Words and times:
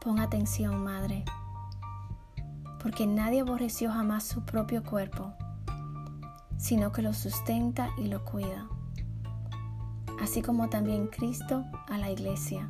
Pon 0.00 0.18
atención, 0.18 0.82
madre, 0.82 1.26
porque 2.82 3.06
nadie 3.06 3.42
aborreció 3.42 3.92
jamás 3.92 4.24
su 4.24 4.46
propio 4.46 4.82
cuerpo, 4.82 5.34
sino 6.56 6.90
que 6.90 7.02
lo 7.02 7.12
sustenta 7.12 7.90
y 7.98 8.06
lo 8.06 8.24
cuida, 8.24 8.66
así 10.18 10.40
como 10.40 10.70
también 10.70 11.08
Cristo 11.08 11.66
a 11.86 11.98
la 11.98 12.08
iglesia. 12.10 12.66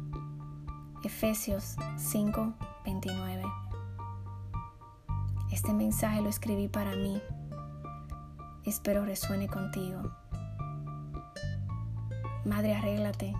Efesios 1.05 1.77
5, 1.99 2.53
29. 2.85 3.45
Este 5.53 5.73
mensaje 5.73 6.23
lo 6.23 6.31
escribí 6.31 6.67
para 6.67 6.97
mí. 6.97 7.23
Espero 8.65 9.05
resuene 9.05 9.47
contigo. 9.47 10.03
Madre, 12.45 12.75
arréglate. 12.75 13.37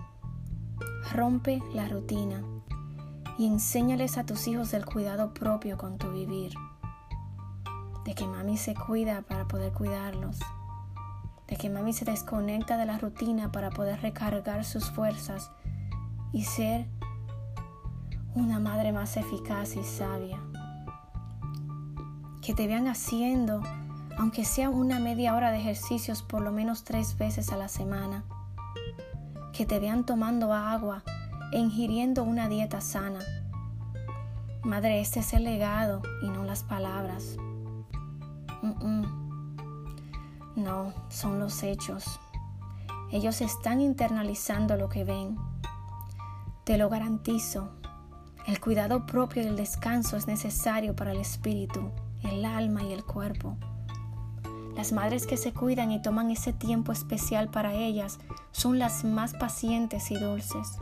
Rompe 1.13 1.61
la 1.73 1.89
rutina 1.89 2.41
y 3.37 3.47
enséñales 3.47 4.17
a 4.17 4.25
tus 4.25 4.47
hijos 4.47 4.73
el 4.73 4.85
cuidado 4.85 5.33
propio 5.33 5.77
con 5.77 5.97
tu 5.97 6.11
vivir. 6.11 6.53
De 8.05 8.15
que 8.15 8.27
mami 8.27 8.57
se 8.57 8.73
cuida 8.73 9.21
para 9.21 9.47
poder 9.47 9.73
cuidarlos. 9.73 10.39
De 11.47 11.55
que 11.55 11.69
mami 11.69 11.93
se 11.93 12.05
desconecta 12.05 12.77
de 12.77 12.85
la 12.85 12.97
rutina 12.97 13.51
para 13.51 13.69
poder 13.69 14.01
recargar 14.01 14.65
sus 14.65 14.89
fuerzas 14.89 15.51
y 16.31 16.43
ser 16.43 16.87
una 18.33 18.59
madre 18.59 18.91
más 18.91 19.17
eficaz 19.17 19.75
y 19.75 19.83
sabia. 19.83 20.39
Que 22.41 22.53
te 22.53 22.67
vean 22.67 22.87
haciendo, 22.87 23.61
aunque 24.17 24.45
sea 24.45 24.69
una 24.69 24.99
media 24.99 25.35
hora 25.35 25.51
de 25.51 25.59
ejercicios 25.59 26.23
por 26.23 26.41
lo 26.41 26.51
menos 26.51 26.83
tres 26.83 27.17
veces 27.17 27.51
a 27.51 27.57
la 27.57 27.67
semana. 27.67 28.23
Que 29.53 29.65
te 29.65 29.79
vean 29.79 30.05
tomando 30.05 30.53
agua 30.53 31.03
ingiriendo 31.51 32.23
una 32.23 32.47
dieta 32.47 32.81
sana. 32.81 33.19
Madre, 34.63 35.01
este 35.01 35.19
es 35.19 35.33
el 35.33 35.43
legado 35.43 36.01
y 36.21 36.29
no 36.29 36.43
las 36.43 36.63
palabras. 36.63 37.37
No, 40.55 40.93
son 41.09 41.39
los 41.39 41.63
hechos. 41.63 42.19
Ellos 43.11 43.41
están 43.41 43.81
internalizando 43.81 44.77
lo 44.77 44.87
que 44.89 45.03
ven. 45.03 45.37
Te 46.63 46.77
lo 46.77 46.89
garantizo. 46.89 47.71
El 48.47 48.59
cuidado 48.59 49.05
propio 49.05 49.43
y 49.43 49.47
el 49.47 49.55
descanso 49.55 50.17
es 50.17 50.27
necesario 50.27 50.95
para 50.95 51.11
el 51.11 51.19
espíritu, 51.19 51.91
el 52.23 52.45
alma 52.45 52.83
y 52.83 52.93
el 52.93 53.03
cuerpo. 53.03 53.57
Las 54.75 54.93
madres 54.93 55.27
que 55.27 55.37
se 55.37 55.53
cuidan 55.53 55.91
y 55.91 56.01
toman 56.01 56.31
ese 56.31 56.53
tiempo 56.53 56.91
especial 56.91 57.49
para 57.49 57.73
ellas 57.73 58.19
son 58.51 58.79
las 58.79 59.03
más 59.03 59.33
pacientes 59.33 60.11
y 60.11 60.15
dulces. 60.15 60.77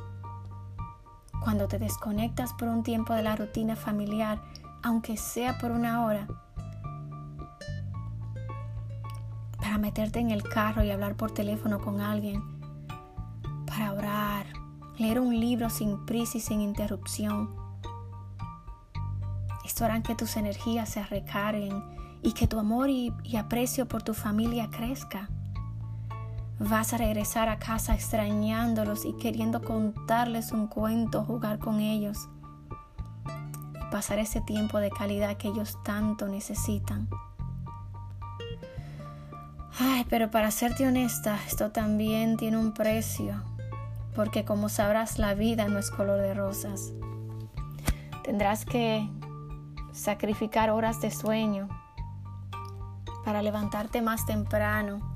Cuando 1.43 1.67
te 1.67 1.79
desconectas 1.79 2.53
por 2.53 2.67
un 2.67 2.83
tiempo 2.83 3.13
de 3.13 3.23
la 3.23 3.35
rutina 3.35 3.75
familiar, 3.75 4.41
aunque 4.83 5.17
sea 5.17 5.57
por 5.57 5.71
una 5.71 6.05
hora, 6.05 6.27
para 9.57 9.77
meterte 9.77 10.19
en 10.19 10.31
el 10.31 10.43
carro 10.43 10.83
y 10.83 10.91
hablar 10.91 11.15
por 11.15 11.31
teléfono 11.31 11.79
con 11.79 12.01
alguien, 12.01 12.41
para 13.65 13.93
orar, 13.93 14.45
leer 14.97 15.19
un 15.19 15.39
libro 15.39 15.69
sin 15.69 16.05
prisa 16.05 16.37
y 16.37 16.41
sin 16.41 16.61
interrupción. 16.61 17.49
Esto 19.65 19.85
hará 19.85 20.01
que 20.01 20.15
tus 20.15 20.35
energías 20.37 20.89
se 20.89 21.03
recarguen 21.03 21.83
y 22.21 22.33
que 22.33 22.47
tu 22.47 22.59
amor 22.59 22.89
y, 22.89 23.13
y 23.23 23.37
aprecio 23.37 23.87
por 23.87 24.03
tu 24.03 24.13
familia 24.13 24.69
crezca. 24.69 25.29
Vas 26.59 26.93
a 26.93 26.97
regresar 26.97 27.47
a 27.47 27.57
casa 27.57 27.93
extrañándolos 27.95 29.05
y 29.05 29.13
queriendo 29.13 29.61
contarles 29.61 30.51
un 30.51 30.67
cuento, 30.67 31.23
jugar 31.23 31.57
con 31.57 31.79
ellos 31.79 32.27
y 33.75 33.91
pasar 33.91 34.19
ese 34.19 34.41
tiempo 34.41 34.79
de 34.79 34.91
calidad 34.91 35.37
que 35.37 35.47
ellos 35.47 35.77
tanto 35.83 36.27
necesitan. 36.27 37.07
Ay, 39.79 40.05
pero 40.09 40.29
para 40.29 40.51
serte 40.51 40.85
honesta, 40.85 41.39
esto 41.47 41.71
también 41.71 42.35
tiene 42.35 42.57
un 42.57 42.73
precio 42.73 43.41
porque 44.19 44.43
como 44.43 44.67
sabrás 44.67 45.17
la 45.17 45.33
vida 45.33 45.69
no 45.69 45.79
es 45.79 45.89
color 45.91 46.19
de 46.19 46.33
rosas. 46.33 46.91
Tendrás 48.21 48.65
que 48.65 49.09
sacrificar 49.93 50.71
horas 50.71 50.99
de 50.99 51.09
sueño 51.09 51.69
para 53.23 53.41
levantarte 53.41 54.01
más 54.01 54.25
temprano 54.25 55.08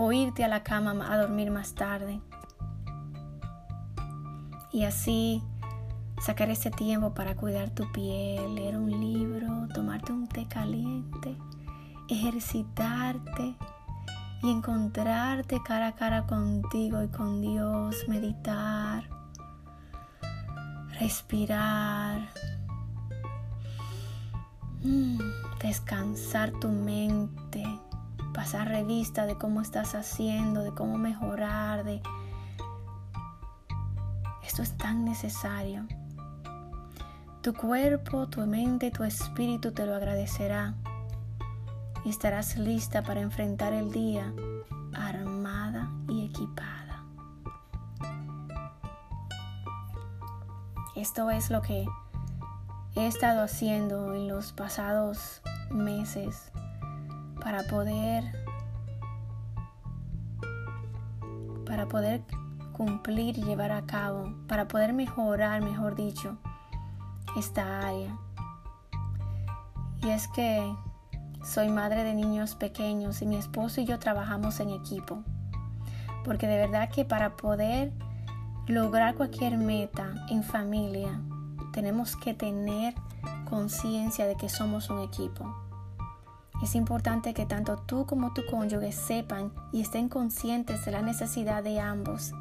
o 0.00 0.12
irte 0.12 0.44
a 0.44 0.48
la 0.48 0.62
cama 0.62 1.12
a 1.12 1.18
dormir 1.18 1.50
más 1.50 1.74
tarde. 1.74 2.20
Y 4.72 4.84
así 4.84 5.42
sacar 6.24 6.50
ese 6.50 6.70
tiempo 6.70 7.14
para 7.14 7.34
cuidar 7.34 7.70
tu 7.70 7.90
piel, 7.90 8.54
leer 8.54 8.76
un 8.76 8.92
libro, 8.92 9.66
tomarte 9.74 10.12
un 10.12 10.28
té 10.28 10.46
caliente, 10.46 11.36
ejercitarte 12.08 13.56
y 14.44 14.50
encontrarte 14.52 15.60
cara 15.66 15.88
a 15.88 15.94
cara 15.96 16.26
contigo 16.26 17.02
y 17.02 17.08
con 17.08 17.40
Dios, 17.40 17.96
meditar, 18.06 19.02
respirar, 21.00 22.20
mm, 24.84 25.18
descansar 25.60 26.52
tu 26.60 26.68
mente, 26.68 27.64
pasar 28.38 28.68
revista 28.68 29.26
de 29.26 29.36
cómo 29.36 29.60
estás 29.60 29.96
haciendo, 29.96 30.62
de 30.62 30.72
cómo 30.72 30.96
mejorar, 30.96 31.82
de... 31.82 32.00
Esto 34.46 34.62
es 34.62 34.76
tan 34.76 35.04
necesario. 35.04 35.88
Tu 37.42 37.52
cuerpo, 37.52 38.28
tu 38.28 38.46
mente, 38.46 38.92
tu 38.92 39.02
espíritu 39.02 39.72
te 39.72 39.86
lo 39.86 39.96
agradecerá 39.96 40.74
y 42.04 42.10
estarás 42.10 42.56
lista 42.56 43.02
para 43.02 43.22
enfrentar 43.22 43.72
el 43.72 43.90
día 43.90 44.32
armada 44.94 45.90
y 46.08 46.26
equipada. 46.26 47.02
Esto 50.94 51.28
es 51.32 51.50
lo 51.50 51.60
que 51.60 51.86
he 52.94 53.08
estado 53.08 53.42
haciendo 53.42 54.14
en 54.14 54.28
los 54.28 54.52
pasados 54.52 55.42
meses 55.72 56.52
para 57.48 57.62
poder 57.62 58.24
para 61.64 61.88
poder 61.88 62.22
cumplir 62.74 63.38
y 63.38 63.42
llevar 63.42 63.72
a 63.72 63.86
cabo, 63.86 64.34
para 64.46 64.68
poder 64.68 64.92
mejorar, 64.92 65.62
mejor 65.62 65.94
dicho, 65.94 66.36
esta 67.38 67.88
área. 67.88 68.14
Y 70.02 70.10
es 70.10 70.28
que 70.28 70.62
soy 71.42 71.70
madre 71.70 72.04
de 72.04 72.12
niños 72.12 72.54
pequeños 72.54 73.22
y 73.22 73.26
mi 73.26 73.36
esposo 73.36 73.80
y 73.80 73.86
yo 73.86 73.98
trabajamos 73.98 74.60
en 74.60 74.68
equipo. 74.68 75.22
Porque 76.24 76.46
de 76.46 76.58
verdad 76.58 76.90
que 76.90 77.06
para 77.06 77.34
poder 77.38 77.94
lograr 78.66 79.14
cualquier 79.14 79.56
meta 79.56 80.26
en 80.28 80.42
familia, 80.42 81.18
tenemos 81.72 82.14
que 82.14 82.34
tener 82.34 82.92
conciencia 83.48 84.26
de 84.26 84.36
que 84.36 84.50
somos 84.50 84.90
un 84.90 84.98
equipo. 84.98 85.67
Es 86.62 86.74
importante 86.74 87.34
que 87.34 87.46
tanto 87.46 87.76
tú 87.76 88.04
como 88.04 88.32
tu 88.32 88.44
cónyuge 88.46 88.92
sepan 88.92 89.52
y 89.72 89.80
estén 89.80 90.08
conscientes 90.08 90.84
de 90.84 90.90
la 90.90 91.02
necesidad 91.02 91.62
de 91.62 91.78
ambos, 91.78 92.32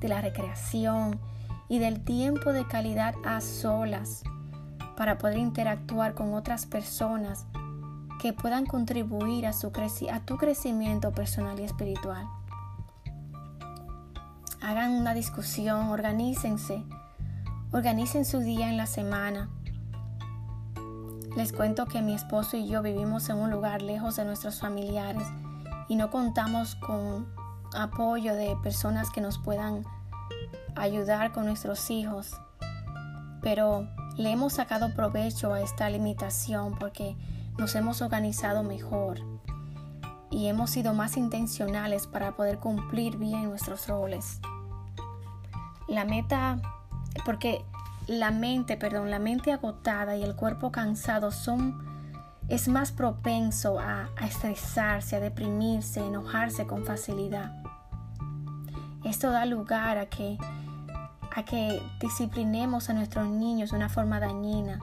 de 0.00 0.08
la 0.08 0.20
recreación 0.20 1.20
y 1.68 1.78
del 1.78 2.02
tiempo 2.02 2.52
de 2.52 2.66
calidad 2.66 3.14
a 3.24 3.40
solas 3.40 4.22
para 4.96 5.18
poder 5.18 5.38
interactuar 5.38 6.14
con 6.14 6.32
otras 6.32 6.66
personas 6.66 7.46
que 8.18 8.32
puedan 8.32 8.66
contribuir 8.66 9.46
a, 9.46 9.52
tu 9.52 10.36
crecimiento 10.38 11.12
personal 11.12 11.60
y 11.60 11.64
espiritual. 11.64 12.26
Hagan 14.60 14.92
una 14.92 15.14
discusión, 15.14 15.88
organícense, 15.88 16.82
organicen 17.70 18.24
su 18.24 18.40
día 18.40 18.68
en 18.68 18.76
la 18.76 18.86
semana. 18.86 19.48
Les 21.36 21.52
cuento 21.52 21.86
que 21.86 22.02
mi 22.02 22.14
esposo 22.14 22.56
y 22.56 22.66
yo 22.66 22.82
vivimos 22.82 23.28
en 23.28 23.36
un 23.36 23.50
lugar 23.50 23.82
lejos 23.82 24.16
de 24.16 24.24
nuestros 24.24 24.60
familiares 24.60 25.24
y 25.88 25.96
no 25.96 26.10
contamos 26.10 26.74
con 26.76 27.26
apoyo 27.74 28.34
de 28.34 28.56
personas 28.62 29.10
que 29.10 29.20
nos 29.20 29.38
puedan 29.38 29.84
ayudar 30.74 31.32
con 31.32 31.46
nuestros 31.46 31.90
hijos. 31.90 32.40
Pero 33.42 33.86
le 34.16 34.30
hemos 34.30 34.54
sacado 34.54 34.94
provecho 34.94 35.52
a 35.52 35.60
esta 35.60 35.88
limitación 35.90 36.76
porque 36.78 37.16
nos 37.56 37.74
hemos 37.74 38.02
organizado 38.02 38.62
mejor 38.62 39.20
y 40.30 40.46
hemos 40.48 40.70
sido 40.70 40.94
más 40.94 41.16
intencionales 41.16 42.06
para 42.06 42.36
poder 42.36 42.58
cumplir 42.58 43.16
bien 43.16 43.44
nuestros 43.44 43.86
roles. 43.86 44.40
La 45.86 46.04
meta, 46.04 46.60
porque 47.24 47.64
la 48.08 48.30
mente, 48.30 48.76
perdón, 48.76 49.10
la 49.10 49.18
mente 49.18 49.52
agotada 49.52 50.16
y 50.16 50.24
el 50.24 50.34
cuerpo 50.34 50.72
cansado 50.72 51.30
son, 51.30 51.78
es 52.48 52.66
más 52.66 52.90
propenso 52.90 53.78
a, 53.78 54.08
a 54.16 54.26
estresarse, 54.26 55.16
a 55.16 55.20
deprimirse, 55.20 56.00
a 56.00 56.06
enojarse 56.06 56.66
con 56.66 56.84
facilidad. 56.84 57.52
Esto 59.04 59.30
da 59.30 59.44
lugar 59.44 59.98
a 59.98 60.06
que 60.06 60.38
a 61.36 61.44
que 61.44 61.80
disciplinemos 62.00 62.90
a 62.90 62.94
nuestros 62.94 63.28
niños 63.28 63.70
de 63.70 63.76
una 63.76 63.88
forma 63.88 64.18
dañina 64.18 64.80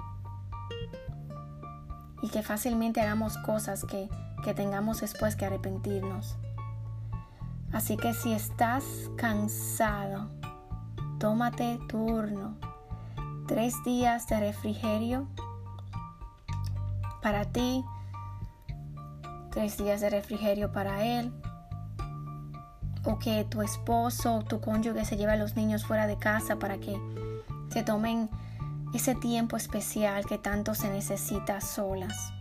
y 2.22 2.30
que 2.30 2.44
fácilmente 2.44 3.02
hagamos 3.02 3.38
cosas 3.40 3.84
que, 3.84 4.10
que 4.44 4.54
tengamos 4.54 5.02
después 5.02 5.36
que 5.36 5.46
arrepentirnos. 5.46 6.38
Así 7.74 7.98
que 7.98 8.14
si 8.14 8.32
estás 8.32 8.86
cansado, 9.18 10.30
tómate 11.20 11.78
turno. 11.90 12.56
Tres 13.48 13.84
días 13.84 14.28
de 14.28 14.40
refrigerio 14.40 15.28
para 17.22 17.46
ti, 17.46 17.86
tres 19.52 19.78
días 19.78 20.02
de 20.02 20.10
refrigerio 20.10 20.72
para 20.72 21.04
él, 21.04 21.32
o 23.04 23.20
que 23.20 23.44
tu 23.46 23.62
esposo 23.62 24.38
o 24.38 24.44
tu 24.44 24.62
cónyuge 24.62 25.06
se 25.06 25.16
lleve 25.16 25.34
a 25.34 25.36
los 25.36 25.56
niños 25.56 25.86
fuera 25.86 26.08
de 26.08 26.18
casa 26.18 26.58
para 26.58 26.80
que 26.80 27.00
se 27.70 27.84
tomen 27.84 28.32
ese 28.96 29.14
tiempo 29.14 29.58
especial 29.58 30.26
que 30.26 30.40
tanto 30.40 30.74
se 30.74 30.90
necesita 30.90 31.62
solas. 31.62 32.34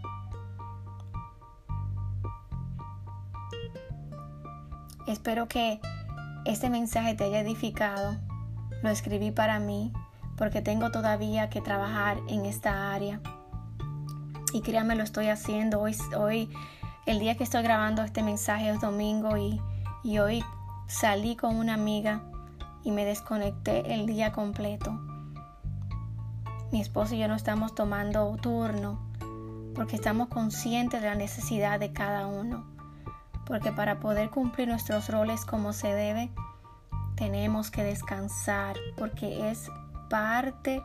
Espero 5.07 5.49
que 5.49 5.81
este 6.47 6.71
mensaje 6.71 7.15
te 7.15 7.25
haya 7.25 7.41
edificado. 7.41 8.17
Lo 8.83 8.89
escribí 8.89 9.31
para 9.31 9.59
mí 9.59 9.93
porque 10.37 10.63
tengo 10.63 10.91
todavía 10.91 11.51
que 11.51 11.61
trabajar 11.61 12.19
en 12.29 12.47
esta 12.47 12.93
área. 12.93 13.21
Y 14.53 14.61
créanme, 14.61 14.95
lo 14.95 15.03
estoy 15.03 15.29
haciendo. 15.29 15.81
Hoy, 15.81 15.97
hoy 16.17 16.49
el 17.07 17.19
día 17.19 17.37
que 17.37 17.45
estoy 17.45 17.63
grabando 17.63 18.03
este 18.03 18.23
mensaje 18.23 18.71
es 18.71 18.81
domingo 18.81 19.37
y, 19.37 19.61
y 20.03 20.19
hoy 20.19 20.45
salí 20.87 21.37
con 21.37 21.57
una 21.57 21.75
amiga 21.75 22.23
y 22.83 22.91
me 22.91 23.05
desconecté 23.05 23.95
el 23.95 24.07
día 24.07 24.33
completo. 24.33 24.93
Mi 26.71 26.81
esposo 26.81 27.15
y 27.15 27.19
yo 27.19 27.29
no 27.29 27.35
estamos 27.35 27.75
tomando 27.75 28.37
turno 28.37 29.01
porque 29.75 29.97
estamos 29.97 30.29
conscientes 30.29 31.03
de 31.03 31.09
la 31.09 31.15
necesidad 31.15 31.81
de 31.81 31.93
cada 31.93 32.27
uno. 32.27 32.65
Porque 33.47 33.73
para 33.73 34.01
poder 34.01 34.31
cumplir 34.31 34.69
nuestros 34.69 35.09
roles 35.09 35.45
como 35.45 35.73
se 35.73 35.89
debe, 35.89 36.31
tenemos 37.17 37.71
que 37.71 37.85
descansar 37.85 38.77
porque 38.97 39.51
es 39.51 39.71
parte 40.09 40.83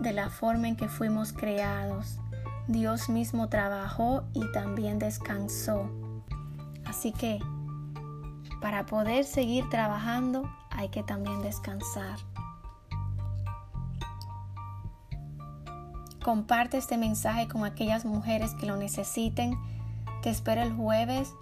de 0.00 0.12
la 0.12 0.30
forma 0.30 0.68
en 0.68 0.76
que 0.76 0.88
fuimos 0.88 1.32
creados. 1.32 2.18
Dios 2.68 3.08
mismo 3.08 3.48
trabajó 3.48 4.24
y 4.32 4.50
también 4.52 4.98
descansó. 4.98 5.90
Así 6.84 7.12
que 7.12 7.40
para 8.60 8.86
poder 8.86 9.24
seguir 9.24 9.68
trabajando 9.68 10.48
hay 10.70 10.88
que 10.88 11.02
también 11.02 11.42
descansar. 11.42 12.18
Comparte 16.22 16.78
este 16.78 16.96
mensaje 16.96 17.48
con 17.48 17.64
aquellas 17.64 18.04
mujeres 18.04 18.54
que 18.54 18.66
lo 18.66 18.76
necesiten. 18.76 19.58
Te 20.22 20.30
espero 20.30 20.62
el 20.62 20.72
jueves 20.72 21.34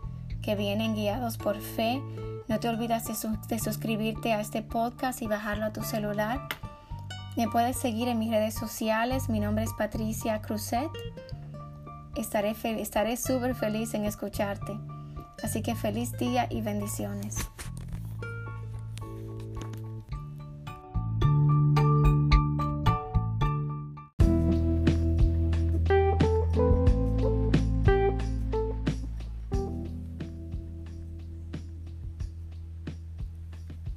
que 0.42 0.56
vienen 0.56 0.94
guiados 0.94 1.36
por 1.36 1.60
fe. 1.60 2.02
No 2.48 2.58
te 2.58 2.68
olvides 2.68 3.04
de, 3.48 3.58
suscribirte 3.58 4.32
a 4.32 4.40
este 4.40 4.62
podcast 4.62 5.20
y 5.20 5.26
bajarlo 5.26 5.66
a 5.66 5.72
tu 5.72 5.82
celular. 5.82 6.40
Me 7.40 7.48
puedes 7.48 7.78
seguir 7.78 8.06
en 8.08 8.18
mis 8.18 8.30
redes 8.30 8.52
sociales. 8.52 9.30
Mi 9.30 9.40
nombre 9.40 9.64
es 9.64 9.72
Patricia 9.72 10.42
Cruzet. 10.42 10.90
Estaré 12.14 12.54
estaré 12.78 13.16
súper 13.16 13.54
feliz 13.54 13.94
en 13.94 14.04
escucharte. 14.04 14.78
Así 15.42 15.62
que 15.62 15.74
feliz 15.74 16.12
día 16.18 16.48
y 16.50 16.60
bendiciones. 16.60 17.38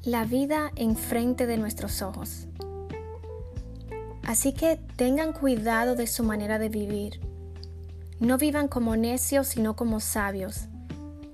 La 0.06 0.24
vida 0.24 0.72
enfrente 0.78 1.46
de 1.46 1.58
nuestros 1.58 2.02
ojos. 2.02 2.48
Así 4.34 4.52
que 4.52 4.80
tengan 4.96 5.32
cuidado 5.32 5.94
de 5.96 6.08
su 6.08 6.24
manera 6.24 6.58
de 6.58 6.68
vivir. 6.68 7.20
No 8.20 8.40
vivan 8.40 8.68
como 8.68 8.96
necios, 8.96 9.46
sino 9.46 9.76
como 9.76 10.00
sabios 10.00 10.70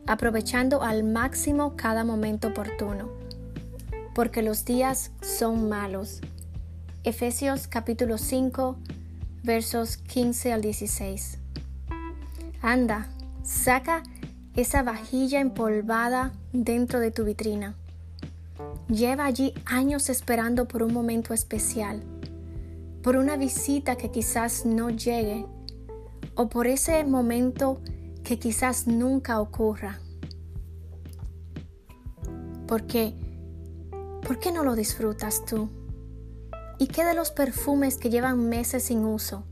aprovechando 0.05 0.83
al 0.83 1.05
máximo 1.05 1.77
cada 1.77 2.03
momento 2.03 2.49
oportuno, 2.49 3.09
porque 4.13 4.41
los 4.41 4.65
días 4.65 5.11
son 5.21 5.69
malos. 5.69 6.19
Efesios 7.05 7.67
capítulo 7.67 8.17
5, 8.17 8.75
versos 9.43 9.95
15 9.95 10.51
al 10.51 10.61
16. 10.61 11.37
Anda, 12.61 13.07
saca 13.43 14.03
esa 14.57 14.83
vajilla 14.83 15.39
empolvada 15.39 16.33
dentro 16.51 16.99
de 16.99 17.11
tu 17.11 17.23
vitrina. 17.23 17.75
Lleva 18.89 19.23
allí 19.23 19.53
años 19.65 20.09
esperando 20.09 20.67
por 20.67 20.83
un 20.83 20.91
momento 20.91 21.33
especial, 21.33 22.03
por 23.01 23.15
una 23.15 23.37
visita 23.37 23.95
que 23.95 24.11
quizás 24.11 24.65
no 24.65 24.89
llegue, 24.89 25.45
o 26.35 26.49
por 26.49 26.67
ese 26.67 27.03
momento 27.03 27.81
que 28.23 28.39
quizás 28.39 28.87
nunca 28.87 29.39
ocurra. 29.39 29.99
¿Por 32.67 32.85
qué? 32.85 33.13
¿Por 34.25 34.39
qué 34.39 34.51
no 34.51 34.63
lo 34.63 34.75
disfrutas 34.75 35.43
tú? 35.45 35.69
¿Y 36.77 36.87
qué 36.87 37.03
de 37.03 37.13
los 37.13 37.31
perfumes 37.31 37.97
que 37.97 38.09
llevan 38.09 38.47
meses 38.47 38.83
sin 38.83 39.03
uso, 39.03 39.43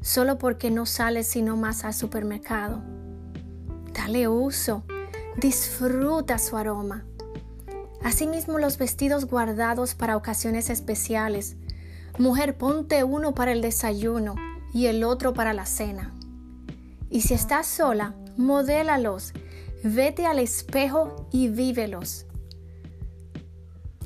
solo 0.00 0.38
porque 0.38 0.70
no 0.70 0.86
sales 0.86 1.26
sino 1.26 1.56
más 1.56 1.84
al 1.84 1.94
supermercado? 1.94 2.82
Dale 3.92 4.28
uso, 4.28 4.84
disfruta 5.36 6.38
su 6.38 6.56
aroma. 6.56 7.04
Asimismo 8.02 8.58
los 8.58 8.78
vestidos 8.78 9.26
guardados 9.26 9.94
para 9.94 10.16
ocasiones 10.16 10.70
especiales. 10.70 11.56
Mujer, 12.18 12.58
ponte 12.58 13.04
uno 13.04 13.32
para 13.32 13.52
el 13.52 13.62
desayuno 13.62 14.34
y 14.74 14.86
el 14.86 15.04
otro 15.04 15.34
para 15.34 15.52
la 15.52 15.66
cena. 15.66 16.14
Y 17.10 17.20
si 17.20 17.34
estás 17.34 17.68
sola, 17.68 18.16
modélalos, 18.36 19.32
vete 19.84 20.26
al 20.26 20.40
espejo 20.40 21.28
y 21.30 21.48
vívelos. 21.48 22.26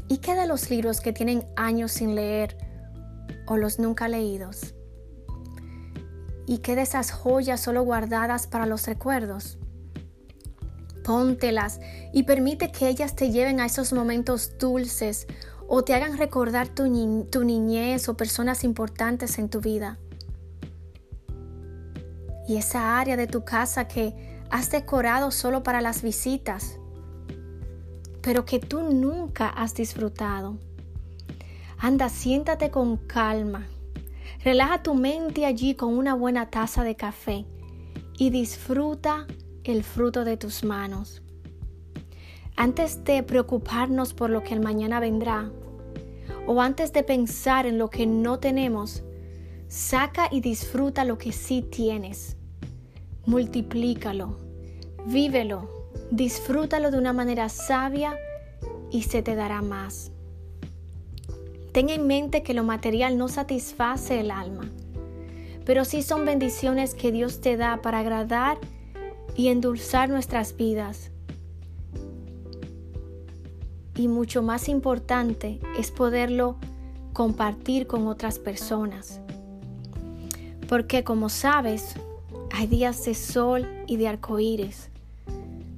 ¿Y 0.09 0.19
qué 0.19 0.35
de 0.35 0.47
los 0.47 0.69
libros 0.69 1.01
que 1.01 1.15
tienen 1.15 1.47
años 1.57 1.93
sin 1.93 2.15
leer 2.15 2.59
o 3.47 3.57
los 3.57 3.79
nunca 3.79 4.09
leídos? 4.09 4.75
¿Y 6.47 6.59
qué 6.59 6.77
de 6.77 6.83
esas 6.83 7.13
joyas 7.13 7.63
solo 7.63 7.83
guardadas 7.83 8.47
para 8.47 8.67
los 8.67 8.87
recuerdos? 8.87 9.57
Póntelas 11.03 11.81
y 12.13 12.25
permite 12.25 12.71
que 12.71 12.89
ellas 12.89 13.17
te 13.17 13.31
lleven 13.31 13.59
a 13.59 13.65
esos 13.65 13.95
momentos 13.95 14.59
dulces 14.59 15.27
o 15.75 15.83
te 15.83 15.95
hagan 15.95 16.19
recordar 16.19 16.69
tu, 16.69 16.87
niñez 16.87 18.07
o 18.11 18.15
personas 18.15 18.63
importantes 18.63 19.39
en 19.39 19.49
tu 19.49 19.63
vida 19.63 19.99
y 22.47 22.59
esa 22.59 23.01
área 23.01 23.17
de 23.17 23.27
tu 23.27 23.43
casa 23.47 23.89
que 23.89 24.45
has 24.51 24.71
decorado 24.71 25.31
solo 25.31 25.63
para 25.63 25.81
las 25.81 26.03
visitas, 26.03 26.79
pero 28.21 28.45
que 28.45 28.59
tú 28.59 28.83
nunca 28.83 29.49
has 29.49 29.75
disfrutado. 29.75 30.59
Anda, 31.79 32.11
siéntate 32.11 32.71
con 32.71 32.99
calma. 32.99 33.67
Relaja 34.45 34.83
tu 34.83 34.93
mente 34.93 35.47
allí 35.47 35.75
con 35.75 35.97
una 35.97 36.13
buena 36.13 36.51
taza 36.51 36.85
de 36.85 36.97
café 36.97 37.47
y 38.19 38.29
disfruta 38.29 39.27
el 39.65 39.85
fruto 39.85 40.27
de 40.27 40.37
tus 40.37 40.65
manos. 40.65 41.23
Antes 42.57 43.05
de 43.05 43.23
preocuparnos 43.23 44.15
por 44.15 44.31
lo 44.31 44.43
que 44.43 44.55
el 44.55 44.61
mañana 44.61 45.01
vendrá, 45.01 45.51
o 46.47 46.61
antes 46.61 46.93
de 46.93 47.03
pensar 47.03 47.67
en 47.67 47.79
lo 47.79 47.91
que 47.91 48.07
no 48.07 48.39
tenemos, 48.39 49.03
Saca 49.73 50.29
y 50.31 50.43
disfruta 50.43 51.03
lo 51.07 51.17
que 51.17 51.33
sí 51.33 51.63
tienes. 51.63 52.37
Multiplícalo, 53.25 54.37
vívelo, 55.07 55.89
disfrútalo 56.11 56.91
de 56.91 56.99
una 56.99 57.15
manera 57.15 57.49
sabia 57.49 58.19
y 58.91 59.05
se 59.05 59.23
te 59.23 59.35
dará 59.35 59.63
más. 59.63 60.13
Ten 61.73 61.89
en 61.89 62.07
mente 62.07 62.43
que 62.43 62.53
lo 62.53 62.65
material 62.65 63.17
no 63.17 63.29
satisface 63.29 64.21
el 64.21 64.31
alma, 64.31 64.71
pero 65.65 65.87
sí 65.87 66.03
son 66.03 66.27
bendiciones 66.27 66.95
que 66.95 67.11
Dios 67.11 67.41
te 67.41 67.57
da 67.57 67.81
para 67.81 68.01
agradar 68.01 68.59
y 69.35 69.49
endulzar 69.49 70.11
nuestras 70.11 70.55
vidas. 70.55 71.13
Y 73.97 74.09
mucho 74.09 74.43
más 74.43 74.69
importante 74.69 75.61
es 75.79 75.91
poderlo 75.91 76.57
compartir 77.13 77.87
con 77.87 78.07
otras 78.07 78.39
personas. 78.39 79.21
Porque 80.69 81.05
como 81.05 81.29
sabes, 81.29 81.95
hay 82.51 82.67
días 82.67 83.05
de 83.05 83.15
sol 83.15 83.69
y 83.87 83.97
de 83.97 84.09
arcoíris, 84.09 84.89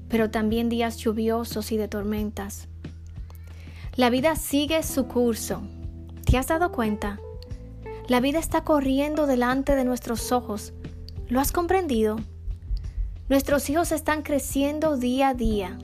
pero 0.09 0.31
también 0.31 0.69
días 0.69 0.97
lluviosos 0.99 1.73
y 1.73 1.77
de 1.77 1.89
tormentas. 1.89 2.69
La 3.97 4.11
vida 4.11 4.37
sigue 4.37 4.83
su 4.83 5.07
curso. 5.07 5.63
¿Te 6.25 6.37
has 6.37 6.49
dado 6.49 6.73
cuenta? 6.73 7.21
La 8.09 8.21
vida 8.21 8.39
está 8.39 8.65
corriendo 8.65 9.27
delante 9.27 9.77
de 9.77 9.85
nuestros 9.85 10.33
ojos. 10.33 10.73
¿Lo 11.29 11.41
has 11.41 11.53
comprendido? 11.53 12.17
Nuestros 13.29 13.71
hijos 13.71 13.93
están 13.93 14.23
creciendo 14.23 14.97
día 14.97 15.29
a 15.29 15.35
día. 15.35 15.79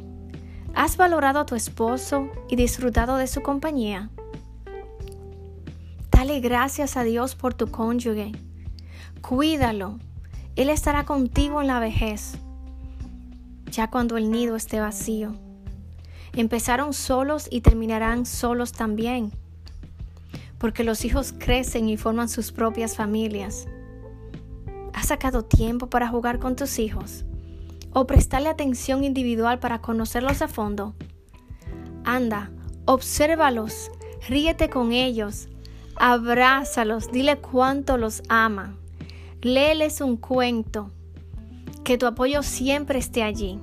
¿Has 0.74 0.96
valorado 0.96 1.40
a 1.40 1.46
tu 1.46 1.56
esposo 1.56 2.28
y 2.48 2.56
disfrutado 2.56 3.16
de 3.16 3.26
su 3.26 3.42
compañía? 3.42 4.08
Dale 6.10 6.40
gracias 6.40 6.96
a 6.96 7.02
Dios 7.02 7.34
por 7.34 7.54
tu 7.54 7.70
cónyuge. 7.70 8.32
Cuídalo. 9.20 9.98
Él 10.56 10.70
estará 10.70 11.04
contigo 11.04 11.60
en 11.60 11.66
la 11.66 11.80
vejez, 11.80 12.34
ya 13.70 13.90
cuando 13.90 14.16
el 14.16 14.30
nido 14.30 14.56
esté 14.56 14.80
vacío. 14.80 15.34
Empezaron 16.34 16.92
solos 16.92 17.48
y 17.50 17.62
terminarán 17.62 18.26
solos 18.26 18.72
también, 18.72 19.32
porque 20.58 20.84
los 20.84 21.04
hijos 21.04 21.32
crecen 21.36 21.88
y 21.88 21.96
forman 21.96 22.28
sus 22.28 22.52
propias 22.52 22.96
familias. 22.96 23.66
¿Has 24.92 25.08
sacado 25.08 25.44
tiempo 25.44 25.88
para 25.88 26.08
jugar 26.08 26.38
con 26.38 26.56
tus 26.56 26.78
hijos? 26.78 27.24
¿O 27.92 28.06
prestarle 28.06 28.48
atención 28.48 29.04
individual 29.04 29.58
para 29.58 29.80
conocerlos 29.80 30.42
a 30.42 30.48
fondo? 30.48 30.94
Anda, 32.04 32.50
obsérvalos, 32.84 33.90
ríete 34.28 34.70
con 34.70 34.92
ellos, 34.92 35.48
abrázalos, 35.96 37.10
dile 37.10 37.38
cuánto 37.38 37.96
los 37.96 38.22
ama, 38.28 38.76
léeles 39.42 40.00
un 40.00 40.16
cuento, 40.16 40.90
que 41.84 41.98
tu 41.98 42.06
apoyo 42.06 42.42
siempre 42.42 42.98
esté 42.98 43.22
allí. 43.22 43.58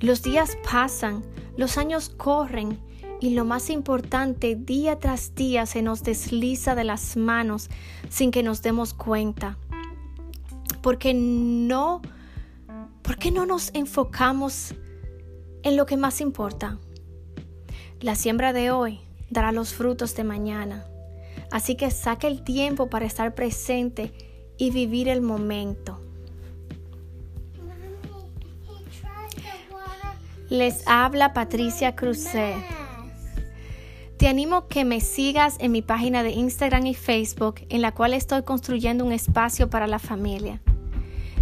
Los 0.00 0.22
días 0.22 0.56
pasan, 0.68 1.22
los 1.56 1.76
años 1.76 2.08
corren 2.08 2.78
y 3.20 3.34
lo 3.34 3.44
más 3.44 3.68
importante, 3.68 4.56
día 4.56 4.98
tras 4.98 5.34
día 5.34 5.66
se 5.66 5.82
nos 5.82 6.02
desliza 6.02 6.74
de 6.74 6.84
las 6.84 7.18
manos 7.18 7.68
sin 8.08 8.30
que 8.30 8.42
nos 8.42 8.62
demos 8.62 8.94
cuenta. 8.94 9.58
Porque 10.80 11.12
no, 11.12 12.00
¿por 13.10 13.18
qué 13.18 13.32
no 13.32 13.44
nos 13.44 13.74
enfocamos 13.74 14.72
en 15.64 15.76
lo 15.76 15.84
que 15.84 15.96
más 15.96 16.20
importa? 16.20 16.78
La 17.98 18.14
siembra 18.14 18.52
de 18.52 18.70
hoy 18.70 19.00
dará 19.30 19.50
los 19.50 19.74
frutos 19.74 20.14
de 20.14 20.22
mañana. 20.22 20.86
Así 21.50 21.74
que 21.74 21.90
saque 21.90 22.28
el 22.28 22.44
tiempo 22.44 22.88
para 22.88 23.06
estar 23.06 23.34
presente 23.34 24.12
y 24.58 24.70
vivir 24.70 25.08
el 25.08 25.22
momento. 25.22 26.00
Les 30.48 30.86
habla 30.86 31.32
Patricia 31.32 31.96
Cruce. 31.96 32.54
Te 34.18 34.28
animo 34.28 34.68
que 34.68 34.84
me 34.84 35.00
sigas 35.00 35.56
en 35.58 35.72
mi 35.72 35.82
página 35.82 36.22
de 36.22 36.30
Instagram 36.30 36.86
y 36.86 36.94
Facebook, 36.94 37.56
en 37.70 37.82
la 37.82 37.90
cual 37.90 38.14
estoy 38.14 38.44
construyendo 38.44 39.04
un 39.04 39.10
espacio 39.10 39.68
para 39.68 39.88
la 39.88 39.98
familia. 39.98 40.60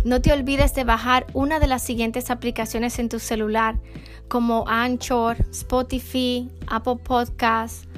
No 0.04 0.22
te 0.22 0.32
olvides 0.32 0.74
de 0.74 0.84
bajar 0.84 1.26
una 1.32 1.58
de 1.58 1.66
las 1.66 1.82
siguientes 1.82 2.30
aplicaciones 2.30 2.98
en 2.98 3.08
tu 3.08 3.18
celular, 3.18 3.78
como 4.28 4.64
Anchor, 4.68 5.36
Spotify, 5.50 6.48
Apple 6.68 6.96
Podcasts, 7.02 7.88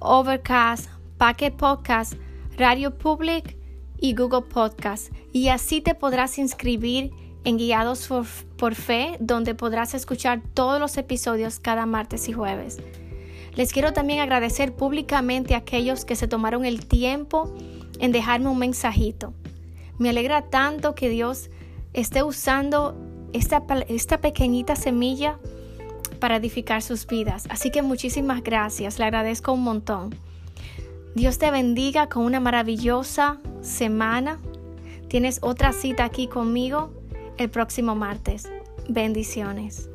Overcast, 0.00 0.90
Pocket 1.16 1.52
Podcast, 1.52 2.14
Radio 2.56 2.96
Public 2.96 3.56
y 3.98 4.14
Google 4.14 4.42
Podcast. 4.42 5.12
Y 5.32 5.48
así 5.48 5.80
te 5.80 5.94
podrás 5.94 6.38
inscribir 6.38 7.12
en 7.44 7.56
Guiados 7.56 8.08
por, 8.56 8.74
Fe, 8.74 9.16
donde 9.20 9.54
podrás 9.54 9.94
escuchar 9.94 10.42
todos 10.54 10.78
los 10.78 10.96
episodios 10.98 11.60
cada 11.60 11.86
martes 11.86 12.28
y 12.28 12.32
jueves. 12.32 12.78
Les 13.54 13.72
quiero 13.72 13.92
también 13.92 14.20
agradecer 14.20 14.74
públicamente 14.74 15.54
a 15.54 15.58
aquellos 15.58 16.04
que 16.04 16.14
se 16.14 16.28
tomaron 16.28 16.64
el 16.64 16.86
tiempo 16.86 17.52
en 17.98 18.12
dejarme 18.12 18.48
un 18.48 18.58
mensajito. 18.58 19.32
Me 19.98 20.10
alegra 20.10 20.42
tanto 20.42 20.94
que 20.94 21.08
Dios 21.08 21.50
esté 21.92 22.22
usando 22.22 22.96
esta, 23.32 23.64
esta 23.88 24.20
pequeñita 24.20 24.76
semilla 24.76 25.38
para 26.20 26.36
edificar 26.36 26.82
sus 26.82 27.06
vidas. 27.06 27.46
Así 27.50 27.70
que 27.70 27.82
muchísimas 27.82 28.42
gracias, 28.42 28.98
le 28.98 29.04
agradezco 29.04 29.52
un 29.52 29.62
montón. 29.62 30.14
Dios 31.14 31.38
te 31.38 31.50
bendiga 31.50 32.08
con 32.08 32.24
una 32.24 32.40
maravillosa 32.40 33.38
semana. 33.60 34.38
Tienes 35.08 35.38
otra 35.42 35.72
cita 35.72 36.04
aquí 36.04 36.28
conmigo 36.28 36.92
el 37.38 37.50
próximo 37.50 37.94
martes. 37.94 38.48
Bendiciones. 38.88 39.88